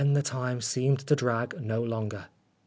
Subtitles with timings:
[0.01, 2.25] Ah, then the time seemed to drag no longer.